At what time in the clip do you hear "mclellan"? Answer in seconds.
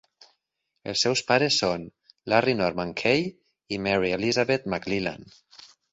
4.73-5.29